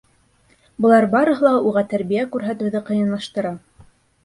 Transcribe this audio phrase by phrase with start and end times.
[0.85, 3.57] Былар барыһы ла уға тәрбиә күрһәтеүҙе ҡыйынлаштыра.